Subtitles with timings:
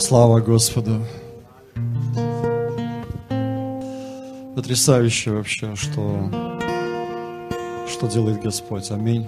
[0.00, 1.04] Слава Господу.
[4.56, 6.30] Потрясающе вообще, что,
[7.86, 8.90] что делает Господь.
[8.90, 9.26] Аминь.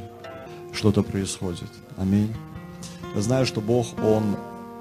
[0.72, 1.68] Что-то происходит.
[1.98, 2.34] Аминь.
[3.14, 4.36] Я знаю, что Бог, Он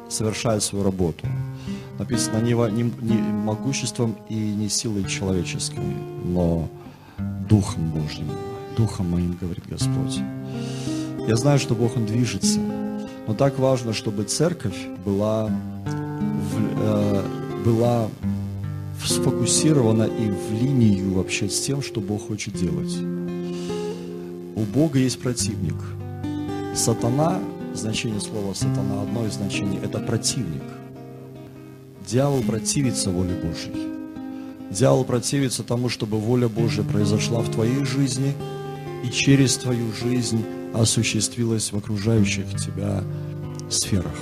[0.09, 1.27] совершает свою работу.
[1.99, 5.83] Написано не, не, не могуществом и не силой человеческой,
[6.23, 6.69] но
[7.49, 8.31] Духом Божьим,
[8.77, 10.19] Духом моим, говорит Господь.
[11.27, 12.59] Я знаю, что Бог, Он движется.
[13.27, 17.23] Но так важно, чтобы церковь была, в, э,
[17.63, 18.07] была
[19.05, 22.95] сфокусирована и в линию вообще с тем, что Бог хочет делать.
[24.55, 25.75] У Бога есть противник.
[26.75, 27.39] Сатана,
[27.73, 30.63] значение слова сатана, одно из значений, это противник.
[32.07, 33.91] Дьявол противится воле Божьей.
[34.69, 38.33] Дьявол противится тому, чтобы воля Божья произошла в твоей жизни
[39.03, 43.03] и через твою жизнь осуществилась в окружающих тебя
[43.69, 44.15] сферах.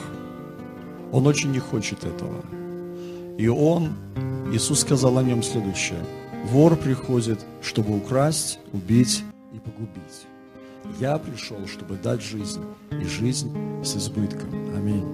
[1.12, 2.44] Он очень не хочет этого.
[3.38, 3.94] И он,
[4.54, 6.00] Иисус сказал о нем следующее.
[6.46, 10.28] Вор приходит, чтобы украсть, убить и погубить.
[11.00, 12.62] Я пришел, чтобы дать жизнь,
[12.92, 13.52] и жизнь
[13.84, 14.50] с избытком.
[14.76, 15.06] Аминь.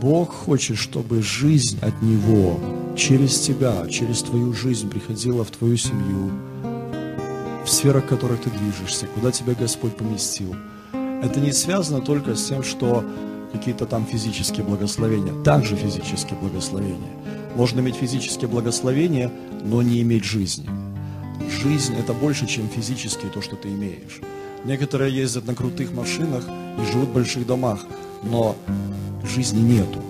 [0.00, 2.58] Бог хочет, чтобы жизнь от Него
[2.96, 6.30] через тебя, через твою жизнь приходила в твою семью,
[7.76, 10.56] сферах, в которых ты движешься, куда тебя Господь поместил.
[11.22, 13.04] Это не связано только с тем, что
[13.52, 15.32] какие-то там физические благословения.
[15.42, 17.10] Также физические благословения.
[17.54, 19.30] Можно иметь физические благословения,
[19.62, 20.68] но не иметь жизни.
[21.62, 24.20] Жизнь– это больше, чем физически то, что ты имеешь.
[24.64, 26.44] Некоторые ездят на крутых машинах
[26.78, 27.80] и живут в больших домах,
[28.22, 28.56] но
[29.22, 30.00] жизни нету.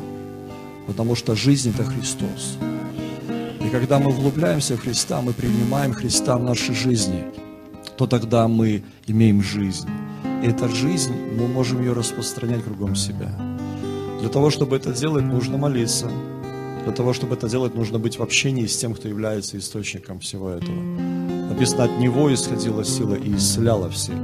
[0.86, 2.58] Потому что жизнь– это Христос.
[3.60, 7.24] И когда мы влюбляемся в Христа, мы принимаем Христа в нашей жизни–
[7.96, 9.88] то тогда мы имеем жизнь.
[10.42, 13.30] И эта жизнь, мы можем ее распространять кругом себя.
[14.20, 16.10] Для того, чтобы это делать, нужно молиться.
[16.84, 20.50] Для того, чтобы это делать, нужно быть в общении с тем, кто является источником всего
[20.50, 20.76] этого.
[21.50, 24.16] Написано, от Него исходила сила и исцеляла всех.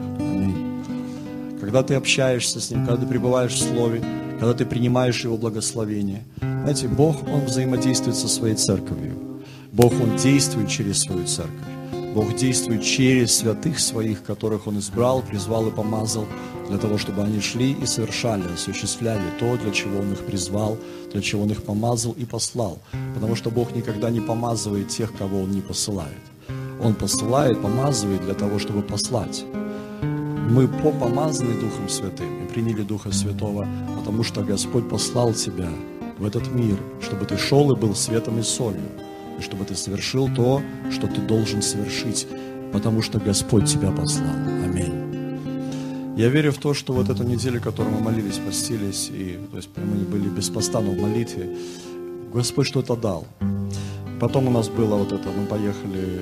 [1.61, 4.03] Когда ты общаешься с Ним, когда ты пребываешь в Слове,
[4.39, 9.15] когда ты принимаешь Его благословение, знаете, Бог, Он взаимодействует со своей церковью.
[9.73, 11.82] Бог, Он действует через свою церковь.
[12.15, 16.27] Бог действует через святых своих, которых Он избрал, призвал и помазал,
[16.69, 20.77] для того, чтобы они шли и совершали, осуществляли то, для чего Он их призвал,
[21.11, 22.79] для чего Он их помазал и послал.
[23.15, 26.21] Потому что Бог никогда не помазывает тех, кого Он не посылает.
[26.83, 29.45] Он посылает, помазывает для того, чтобы послать.
[30.51, 35.71] Мы помазаны Духом Святым и приняли Духа Святого, потому что Господь послал тебя
[36.19, 38.91] в этот мир, чтобы ты шел и был светом и солью
[39.39, 42.27] и чтобы ты совершил то, что ты должен совершить,
[42.73, 44.35] потому что Господь тебя послал.
[44.65, 45.03] Аминь.
[46.17, 49.71] Я верю в то, что вот эту неделю, которую мы молились, постились, и то есть
[49.77, 51.57] мы были без поста, в молитве,
[52.35, 53.27] Господь что-то дал.
[54.21, 56.21] Потом у нас было вот это, мы поехали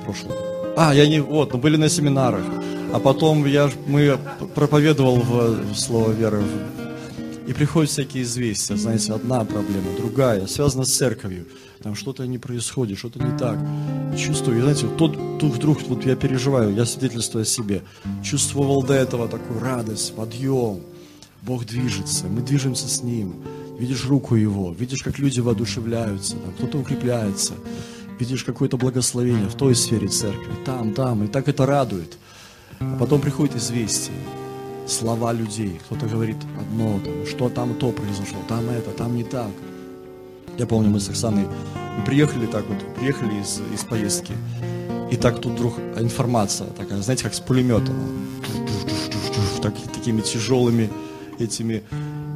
[0.00, 0.32] в прошлом.
[0.76, 2.44] А, я не, вот, мы были на семинарах.
[2.92, 4.18] А потом я, мы
[4.54, 6.42] проповедовал в, в слово веры.
[7.50, 11.46] И приходят всякие известия, знаете, одна проблема, другая, связана с церковью.
[11.82, 13.58] Там что-то не происходит, что-то не так.
[14.16, 17.82] Чувствую, и знаете, тот, тут вдруг, вот я переживаю, я свидетельствую о себе,
[18.22, 20.82] чувствовал до этого такую радость, подъем,
[21.42, 23.34] Бог движется, мы движемся с Ним,
[23.80, 27.54] видишь руку Его, видишь, как люди воодушевляются, там, кто-то укрепляется,
[28.20, 32.16] видишь какое-то благословение в той сфере церкви, там, там, и так это радует.
[32.78, 34.14] А потом приходит известие,
[34.90, 39.50] слова людей, кто-то говорит одно, там, что там то произошло, там это, там не так–
[40.60, 41.46] я помню, мы с Оксаной
[42.04, 44.34] приехали так вот, приехали из, из поездки.
[45.10, 47.92] И так тут вдруг информация такая, знаете, как с пулемета.
[49.62, 50.90] Так, такими тяжелыми
[51.38, 51.82] этими.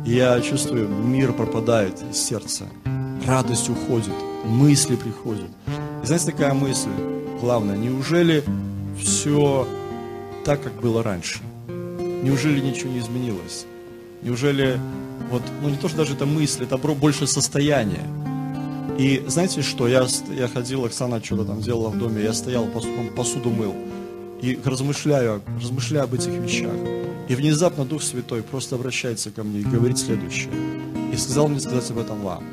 [0.07, 2.65] Я чувствую, мир пропадает из сердца.
[3.27, 4.15] Радость уходит,
[4.47, 5.51] мысли приходят.
[6.03, 6.89] И знаете, такая мысль,
[7.43, 8.43] главное, неужели
[8.99, 9.69] все
[10.47, 11.41] так, как было раньше?
[12.25, 13.67] Неужели ничего не изменилось?
[14.23, 14.81] Неужели
[15.31, 18.05] вот, ну не то, что даже это мысль, это больше состояние.
[18.99, 22.67] И знаете что, я, я ходил, Оксана что-то там делала в доме, я стоял,
[23.15, 23.75] посуду мыл.
[24.41, 26.75] И размышляю, размышляю об этих вещах.
[27.29, 30.51] И внезапно Дух Святой просто обращается ко мне и говорит следующее.
[31.13, 32.45] И сказал мне сказать об этом вам.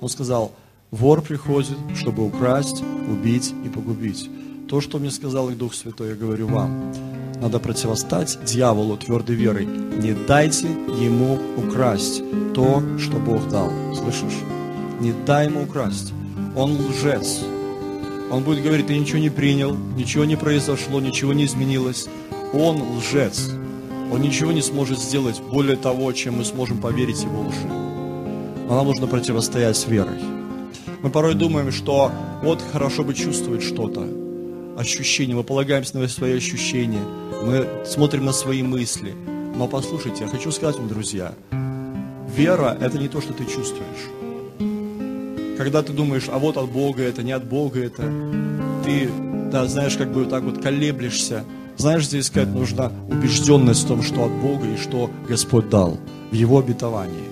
[0.00, 0.52] Он сказал,
[0.90, 4.28] вор приходит, чтобы украсть, убить и погубить.
[4.68, 6.92] То, что мне сказал их Дух Святой, я говорю вам.
[7.40, 9.64] Надо противостать дьяволу твердой верой.
[9.64, 12.22] Не дайте ему украсть
[12.54, 13.70] то, что Бог дал.
[13.94, 14.38] Слышишь?
[15.00, 16.12] Не дай ему украсть.
[16.56, 17.40] Он лжец.
[18.32, 22.08] Он будет говорить, ты ничего не принял, ничего не произошло, ничего не изменилось.
[22.52, 23.52] Он лжец.
[24.12, 27.68] Он ничего не сможет сделать более того, чем мы сможем поверить его лжи.
[28.68, 30.18] но нам нужно противостоять с верой.
[31.02, 32.10] Мы порой думаем, что
[32.42, 34.06] вот хорошо бы чувствовать что-то,
[34.78, 37.02] ощущение, мы полагаемся на свои ощущения,
[37.42, 39.14] мы смотрим на свои мысли.
[39.56, 41.34] Но послушайте, я хочу сказать вам, друзья,
[42.34, 44.06] вера– это не то, что ты чувствуешь.
[45.58, 48.04] Когда ты думаешь, а вот от Бога это, не от Бога это,
[48.84, 49.10] ты,
[49.50, 51.44] да, знаешь, как бы так вот колеблешься.
[51.76, 55.98] Знаешь, здесь сказать нужна убежденность в том, что от Бога и что Господь дал
[56.30, 57.28] в Его обетовании,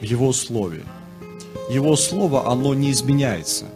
[0.00, 0.82] в Его Слове.
[1.70, 3.66] Его Слово, оно не изменяется.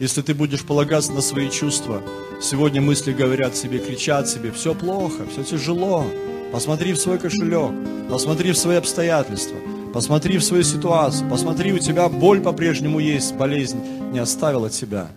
[0.00, 2.00] Если ты будешь полагаться на свои чувства,
[2.40, 6.04] сегодня мысли говорят себе, кричат себе, все плохо, все тяжело,
[6.52, 7.72] посмотри в свой кошелек,
[8.08, 9.56] посмотри в свои обстоятельства,
[9.92, 13.80] посмотри в свою ситуацию, посмотри, у тебя боль по-прежнему есть, болезнь
[14.12, 15.08] не оставила тебя.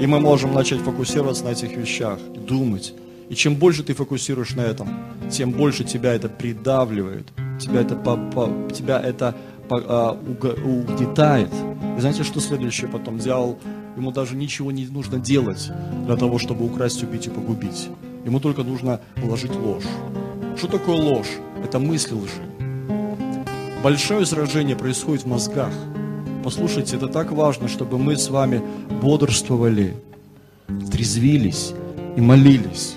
[0.00, 2.94] И мы можем начать фокусироваться на этих вещах, думать.
[3.28, 4.88] И чем больше ты фокусируешь на этом,
[5.30, 7.26] тем больше тебя это придавливает,
[7.60, 9.34] тебя это, по, по, тебя это
[9.70, 11.50] угнетает.
[11.96, 13.18] И знаете, что следующее потом?
[13.18, 13.58] Дьявол,
[13.96, 15.70] ему даже ничего не нужно делать
[16.06, 17.88] для того, чтобы украсть, убить и погубить.
[18.24, 19.84] Ему только нужно положить ложь.
[20.56, 21.30] Что такое ложь?
[21.64, 22.42] Это мысли лжи.
[23.82, 25.72] Большое сражение происходит в мозгах.
[26.44, 28.62] Послушайте, это так важно, чтобы мы с вами
[29.02, 29.96] бодрствовали,
[30.90, 31.72] трезвились
[32.16, 32.96] и молились.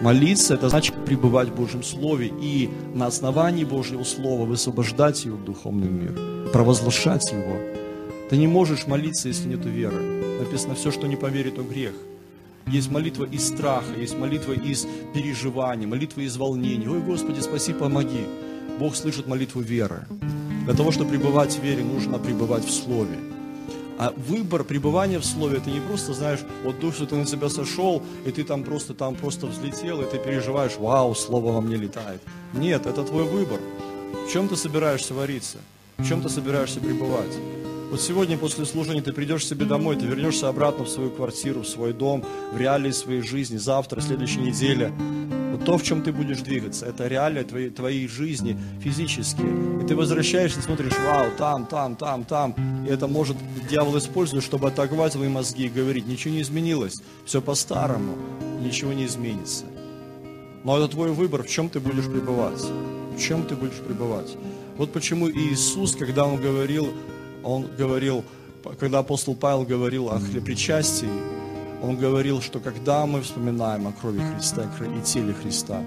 [0.00, 5.44] Молиться– это значит пребывать в Божьем Слове и на основании Божьего Слова высвобождать его в
[5.44, 7.56] духовный мир, провозглашать его.
[8.28, 10.02] Ты не можешь молиться, если нет веры.
[10.40, 11.94] Написано, все, что не поверит, то грех.
[12.66, 16.88] Есть молитва из страха, есть молитва из переживаний, молитва из волнений.
[16.88, 18.26] Ой, Господи, спаси, помоги.
[18.80, 20.06] Бог слышит молитву веры.
[20.64, 23.16] Для того, чтобы пребывать в вере, нужно пребывать в Слове.
[23.98, 27.48] А выбор пребывания в Слове, это не просто, знаешь, вот дух, что ты на тебя
[27.48, 31.76] сошел, и ты там просто, там просто взлетел, и ты переживаешь, вау, Слово во мне
[31.76, 32.20] летает.
[32.52, 33.60] Нет, это твой выбор.
[34.26, 35.58] В чем ты собираешься вариться?
[35.98, 37.32] В чем ты собираешься пребывать?
[37.90, 41.68] Вот сегодня после служения ты придешь себе домой, ты вернешься обратно в свою квартиру, в
[41.68, 44.92] свой дом, в реалии своей жизни, завтра, следующей неделе.
[45.66, 49.82] То, в чем ты будешь двигаться, это реалии твоей, твоей жизни физические.
[49.82, 52.54] И ты возвращаешься, смотришь, вау, там, там, там, там.
[52.86, 53.36] И это может
[53.68, 58.16] дьявол использовать, чтобы атаковать твои мозги и говорить, ничего не изменилось, все по-старому,
[58.60, 59.64] ничего не изменится.
[60.62, 62.62] Но это твой выбор, в чем ты будешь пребывать.
[63.16, 64.36] В чем ты будешь пребывать.
[64.76, 66.92] Вот почему Иисус, когда Он говорил,
[67.42, 68.24] Он говорил,
[68.78, 71.08] когда апостол Павел говорил о хлебопричастии,
[71.82, 75.82] он говорил, что когда мы вспоминаем о крови Христа и теле Христа,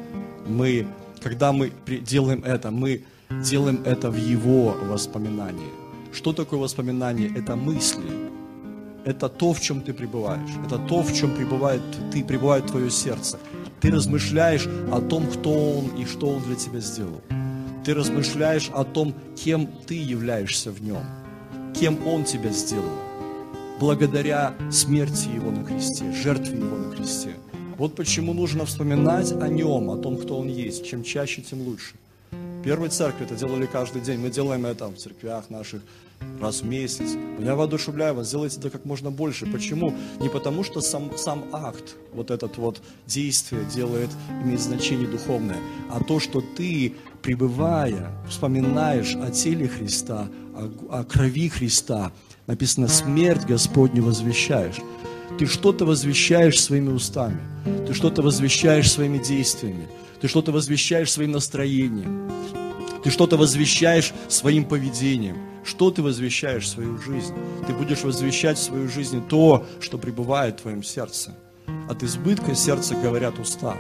[0.47, 0.88] мы,
[1.21, 3.03] когда мы делаем это, мы
[3.44, 5.71] делаем это в Его воспоминании.
[6.12, 7.31] Что такое воспоминание?
[7.36, 8.03] Это мысли.
[9.06, 10.50] Это то, в чем ты пребываешь.
[10.65, 11.81] Это то, в чем пребывает,
[12.12, 13.39] ты, пребывает твое сердце.
[13.80, 17.21] Ты размышляешь о том, кто Он и что Он для тебя сделал.
[17.85, 21.03] Ты размышляешь о том, кем ты являешься в Нем,
[21.74, 23.08] кем Он тебя сделал
[23.80, 27.36] благодаря смерти Его на кресте, жертве Его на кресте.
[27.78, 30.86] Вот почему нужно вспоминать о Нем, о том, кто Он есть.
[30.86, 31.96] Чем чаще, тем лучше.
[32.64, 34.20] Первой церкви это делали каждый день.
[34.20, 35.81] Мы делаем это в церквях наших
[36.42, 37.16] раз в месяц.
[37.38, 39.46] Но я воодушевляю вас, сделайте это как можно больше.
[39.46, 39.94] Почему?
[40.20, 44.10] Не потому, что сам, сам акт, вот этот вот действие делает,
[44.44, 45.58] имеет значение духовное,
[45.90, 52.12] а то, что ты, пребывая, вспоминаешь о теле Христа, о, о крови Христа,
[52.49, 54.77] Написано, смерть Господню возвещаешь.
[55.37, 57.39] Ты что-то возвещаешь своими устами.
[57.85, 59.87] Ты что-то возвещаешь своими действиями.
[60.19, 62.31] Ты что-то возвещаешь своим настроением.
[63.03, 65.37] Ты что-то возвещаешь своим поведением.
[65.63, 67.35] Что ты возвещаешь в свою жизнь?
[67.68, 71.35] Ты будешь возвещать в свою жизнь то, что пребывает в твоем сердце.
[71.87, 73.77] От избытка сердца говорят уста.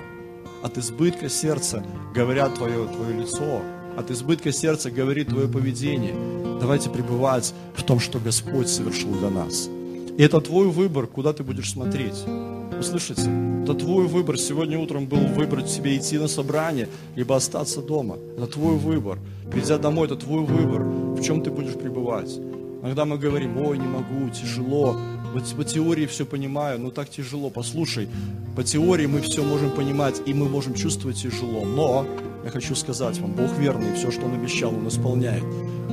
[0.61, 1.83] От избытка сердца
[2.13, 3.63] говорят твое, твое лицо.
[3.99, 6.15] От избытка сердца говорит твое поведение.
[6.61, 9.69] Давайте пребывать в том, что Господь совершил для нас.
[10.17, 12.23] И это твой выбор, куда ты будешь смотреть.
[12.25, 13.29] Вы слышите?
[13.63, 14.37] Это твой выбор.
[14.37, 16.87] Сегодня утром был выбрать себе идти на собрание,
[17.17, 18.15] либо остаться дома.
[18.37, 19.19] Это твой выбор.
[19.51, 20.81] Придя домой, это твой выбор.
[20.81, 22.39] В чем ты будешь пребывать?
[22.81, 24.97] Иногда мы говорим, ой, не могу, тяжело.
[25.33, 27.49] Вот по теории все понимаю, но так тяжело.
[27.49, 28.07] Послушай,
[28.55, 31.65] по теории мы все можем понимать, и мы можем чувствовать тяжело.
[31.65, 32.07] Но
[32.43, 35.43] я хочу сказать вам, Бог верный, все, что Он обещал, Он исполняет.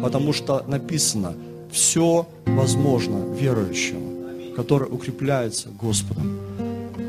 [0.03, 1.35] Потому что написано,
[1.73, 6.39] все возможно верующему, который укрепляется Господом,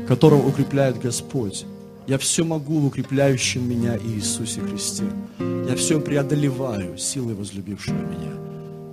[0.08, 1.64] которого укрепляет Господь.
[2.06, 5.04] Я все могу в укрепляющем меня Иисусе Христе.
[5.38, 8.47] Я все преодолеваю силой возлюбившего меня.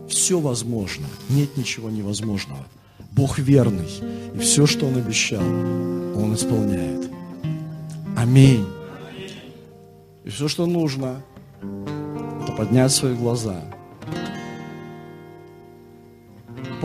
[0.08, 2.66] Все возможно, нет ничего невозможного.
[3.12, 3.90] Бог верный,
[4.36, 7.10] и все, что Он обещал, Он исполняет.
[8.16, 8.66] Аминь.
[10.24, 11.22] И все, что нужно,
[12.44, 13.62] это поднять свои глаза–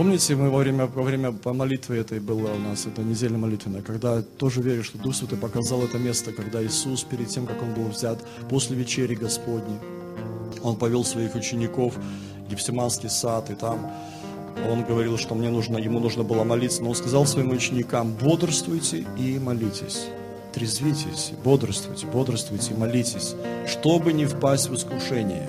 [0.00, 4.22] Помните, мы во время, во время молитвы этой было у нас, это неделя молитвенная, когда
[4.22, 7.88] тоже верю, что Дух Святой показал это место, когда Иисус перед тем, как Он был
[7.88, 9.76] взят после вечери Господней,
[10.62, 11.98] Он повел своих учеников
[12.50, 13.90] Гефсиманский сад, и там
[14.68, 19.06] он говорил, что мне нужно, ему нужно было молиться, но он сказал своим ученикам, бодрствуйте
[19.16, 20.06] и молитесь.
[20.52, 25.48] Трезвитесь, бодрствуйте, бодрствуйте и молитесь, чтобы не впасть в искушение.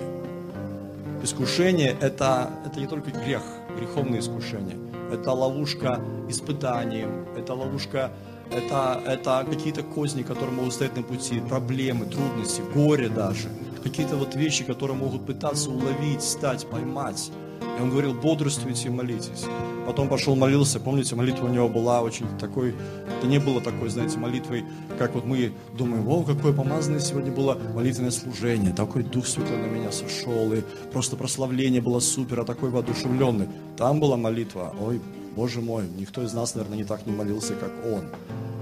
[1.23, 3.41] Искушение это, это не только грех,
[3.77, 4.77] греховное искушение.
[5.11, 8.11] Это ловушка испытанием, это ловушка,
[8.51, 13.49] это, это какие-то козни, которые могут стоять на пути, проблемы, трудности, горе даже.
[13.83, 17.31] Какие-то вот вещи, которые могут пытаться уловить, стать, поймать.
[17.77, 19.45] И он говорил, бодрствуйте и молитесь.
[19.85, 22.75] Потом пошел молился, помните, молитва у него была очень такой,
[23.17, 24.63] это не было такой, знаете, молитвой,
[24.99, 29.65] как вот мы думаем, о, какое помазанное сегодня было молитвенное служение, такой Дух Святой на
[29.65, 30.61] меня сошел, и
[30.93, 33.47] просто прославление было супер, а такой воодушевленный.
[33.75, 35.01] Там была молитва, ой,
[35.35, 38.03] Боже мой, никто из нас, наверное, не так не молился, как он,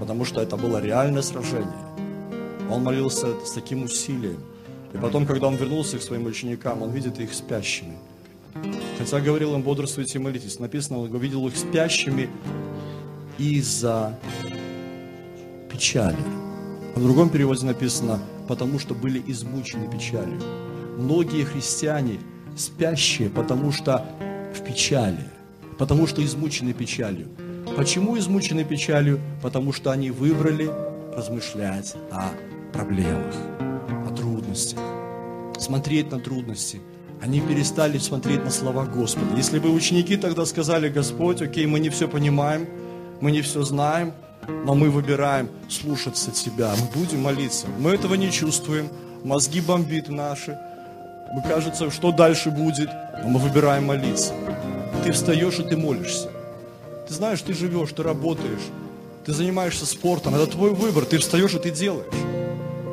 [0.00, 1.68] потому что это было реальное сражение.
[2.70, 4.38] Он молился с таким усилием.
[4.92, 7.96] И потом, когда он вернулся к своим ученикам, он видит их спящими.
[8.98, 10.58] Хотя говорил им, бодрствуйте и молитесь.
[10.58, 12.28] Написано, он увидел их спящими
[13.38, 14.18] из-за
[15.70, 16.18] печали.
[16.94, 20.40] А в другом переводе написано, потому что были измучены печалью.
[20.98, 22.18] Многие христиане
[22.56, 24.04] спящие, потому что
[24.54, 25.24] в печали,
[25.78, 27.28] потому что измучены печалью.
[27.76, 29.20] Почему измучены печалью?
[29.40, 30.68] Потому что они выбрали
[31.14, 32.30] размышлять о
[32.72, 33.34] проблемах,
[34.06, 34.80] о трудностях,
[35.58, 36.80] смотреть на трудности–
[37.22, 39.36] они перестали смотреть на слова Господа.
[39.36, 42.66] Если бы ученики тогда сказали, Господь, окей, мы не все понимаем,
[43.20, 44.14] мы не все знаем,
[44.64, 47.66] но мы выбираем слушаться Тебя, мы будем молиться.
[47.78, 48.88] Мы этого не чувствуем,
[49.22, 50.58] мозги бомбит наши,
[51.32, 52.88] мы кажется, что дальше будет,
[53.22, 54.32] но мы выбираем молиться.
[55.04, 56.30] Ты встаешь и ты молишься.
[57.06, 58.66] Ты знаешь, ты живешь, ты работаешь,
[59.26, 62.29] ты занимаешься спортом, это твой выбор, ты встаешь и ты делаешь.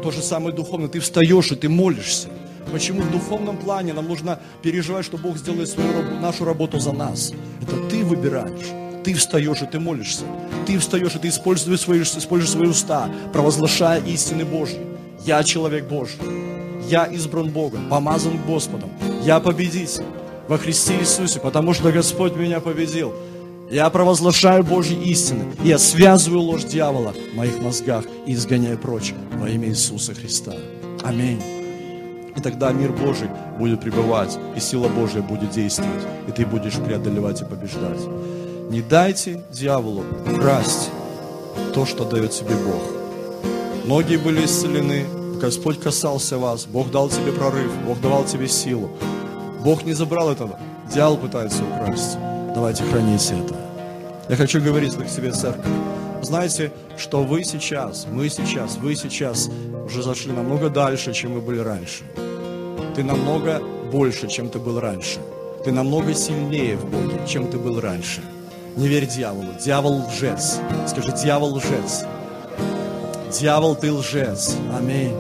[0.07, 2.29] То же самое духовно, ты встаешь и ты молишься.
[2.71, 5.89] Почему в духовном плане нам нужно переживать, что Бог сделает свою,
[6.21, 7.33] нашу работу за нас?
[7.61, 9.03] Это ты выбираешь.
[9.03, 10.23] Ты встаешь и ты молишься.
[10.65, 14.79] Ты встаешь и ты используешь свои, используешь свои уста, провозглашая истины Божьи.
[15.25, 16.21] Я человек Божий.
[16.87, 18.89] Я избран Богом, помазан Господом.
[19.25, 20.05] Я победитель
[20.47, 23.13] во Христе Иисусе, потому что Господь меня победил.
[23.69, 25.43] Я провозглашаю Божьи истины.
[25.61, 30.53] Я связываю ложь дьявола в моих мозгах и изгоняю прочь во имя Иисуса Христа.
[31.03, 31.41] Аминь.
[32.35, 33.27] И тогда мир Божий
[33.59, 37.99] будет пребывать, и сила Божья будет действовать, и ты будешь преодолевать и побеждать.
[38.69, 40.03] Не дайте дьяволу
[40.39, 40.89] красть
[41.73, 42.83] то, что дает тебе Бог.
[43.85, 45.05] Многие были исцелены,
[45.41, 48.91] Господь касался вас, Бог дал тебе прорыв, Бог давал тебе силу.
[49.63, 50.57] Бог не забрал этого,
[50.93, 52.17] дьявол пытается украсть.
[52.57, 53.55] Давайте храните это.
[54.29, 55.63] Я хочу говорить к себе, церковь.
[56.23, 59.47] Знаете, что вы сейчас, мы сейчас, вы сейчас
[59.85, 62.03] уже зашли намного дальше, чем мы были раньше.
[62.95, 63.61] Ты намного
[63.91, 65.19] больше, чем ты был раньше.
[65.65, 68.21] Ты намного сильнее в Боге, чем ты был раньше.
[68.75, 69.53] Не верь дьяволу.
[69.63, 70.57] Дьявол лжец.
[70.87, 72.05] Скажи, дьявол лжец.
[73.39, 74.55] Дьявол, ты лжец.
[74.75, 75.15] Аминь.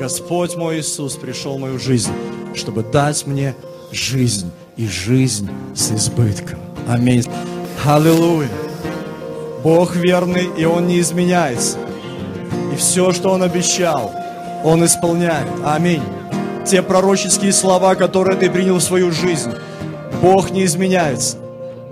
[0.00, 2.10] Господь мой Иисус пришел в мою жизнь,
[2.56, 3.54] чтобы дать мне
[3.92, 6.58] жизнь и жизнь с избытком.
[6.88, 7.24] Аминь.
[7.84, 8.48] Аллилуйя.
[9.62, 11.78] Бог верный, и Он не изменяется.
[12.72, 14.12] И все, что Он обещал,
[14.64, 15.48] Он исполняет.
[15.64, 16.02] Аминь
[16.66, 19.52] те пророческие слова, которые ты принял в свою жизнь.
[20.20, 21.36] Бог не изменяется.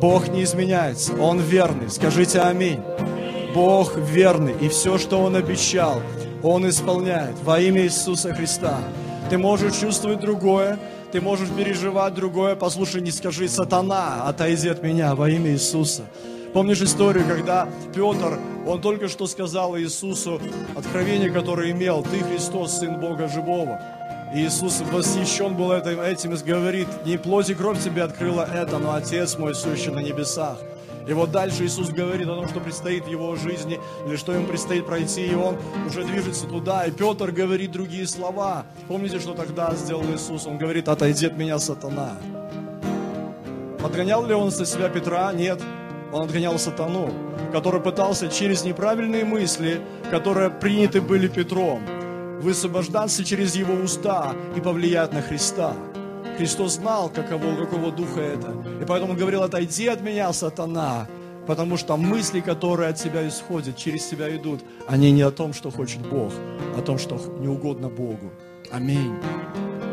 [0.00, 1.14] Бог не изменяется.
[1.14, 1.88] Он верный.
[1.88, 2.80] Скажите аминь.
[3.54, 4.54] Бог верный.
[4.60, 6.02] И все, что Он обещал,
[6.42, 8.78] Он исполняет во имя Иисуса Христа.
[9.30, 10.76] Ты можешь чувствовать другое,
[11.14, 12.56] ты можешь переживать другое.
[12.56, 16.02] Послушай, не скажи, сатана, отойди от меня во имя Иисуса.
[16.52, 20.40] Помнишь историю, когда Петр, он только что сказал Иисусу
[20.74, 23.80] откровение, которое имел, ты Христос, Сын Бога Живого.
[24.34, 28.94] Иисус восхищен был этим, этим и говорит, не плоть и кровь тебе открыла это, но
[28.94, 30.58] Отец мой, сущий на небесах.
[31.06, 34.86] И вот дальше Иисус говорит о том, что предстоит его жизни, или что ему предстоит
[34.86, 35.56] пройти, и он
[35.86, 36.86] уже движется туда.
[36.86, 38.64] И Петр говорит другие слова.
[38.88, 40.46] Помните, что тогда сделал Иисус?
[40.46, 42.16] Он говорит, отойди от меня, сатана.
[43.84, 45.30] Отгонял ли он со себя Петра?
[45.34, 45.60] Нет.
[46.10, 47.12] Он отгонял сатану,
[47.52, 49.80] который пытался через неправильные мысли,
[50.10, 51.82] которые приняты были Петром,
[52.40, 55.74] высвобождаться через его уста и повлиять на Христа.
[56.36, 58.54] Христос знал, каково, какого духа это.
[58.82, 61.06] И поэтому он говорил, отойди от меня, сатана,
[61.46, 65.70] потому что мысли, которые от тебя исходят, через тебя идут, они не о том, что
[65.70, 66.32] хочет Бог,
[66.74, 68.32] а о том, что не угодно Богу.
[68.70, 69.14] Аминь.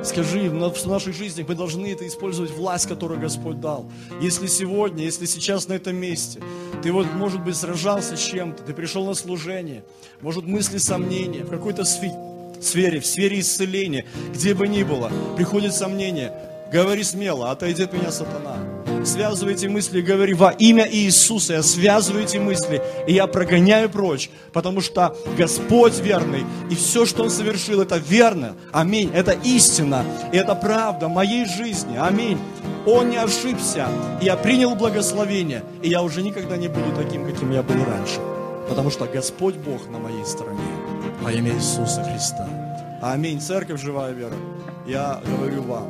[0.04, 3.86] Скажи, в наших жизнях мы должны это использовать власть, которую Господь дал.
[4.20, 6.42] Если сегодня, если сейчас на этом месте,
[6.82, 9.84] ты вот, может быть, сражался с чем-то, ты пришел на служение,
[10.22, 12.16] может, мысли, сомнения в какой-то сфере,
[12.62, 16.32] в сфере исцеления, где бы ни было, приходит сомнение,
[16.72, 18.58] говори смело, отойди от меня, сатана.
[19.04, 21.54] Связывай эти мысли говори во имя Иисуса.
[21.54, 27.24] Я связываю эти мысли, и я прогоняю прочь, потому что Господь верный, и все, что
[27.24, 28.56] Он совершил, это верно.
[28.72, 29.10] Аминь.
[29.14, 31.98] Это истина, и это правда моей жизни.
[31.98, 32.38] Аминь.
[32.86, 33.88] Он не ошибся.
[34.22, 38.20] И я принял благословение, и я уже никогда не буду таким, каким я был раньше.
[38.70, 40.60] Потому что Господь Бог на моей стороне.
[41.22, 42.50] Во имя Иисуса Христа.
[43.00, 43.40] Аминь.
[43.40, 44.34] Церковь живая вера.
[44.88, 45.88] Я говорю вам,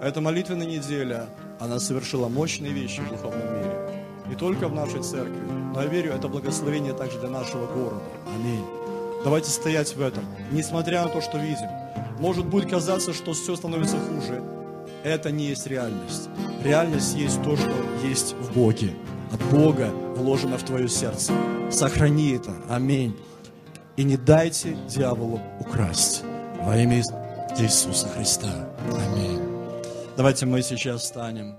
[0.00, 1.26] эта молитвенная неделя,
[1.58, 4.04] она совершила мощные вещи в духовном мире.
[4.28, 5.40] Не только в нашей церкви,
[5.74, 8.04] но я верю, это благословение также для нашего города.
[8.32, 8.64] Аминь.
[9.24, 11.68] Давайте стоять в этом, несмотря на то, что видим.
[12.20, 14.40] Может будет казаться, что все становится хуже.
[15.02, 16.28] Это не есть реальность.
[16.62, 17.74] Реальность есть то, что
[18.04, 18.94] есть в Боге.
[19.32, 21.32] От Бога вложено в твое сердце.
[21.72, 22.52] Сохрани это.
[22.68, 23.16] Аминь.
[23.96, 26.22] И не дайте дьяволу украсть.
[26.62, 27.02] Во имя
[27.58, 28.68] Иисуса Христа.
[29.06, 29.40] Аминь.
[30.16, 31.56] Давайте мы сейчас встанем.